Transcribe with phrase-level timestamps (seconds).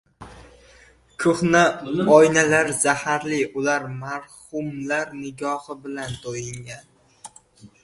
[1.23, 1.59] Ko‘hna
[2.15, 7.33] oynalar zaharli— ular marhumlar nigohi bilan to‘yingan.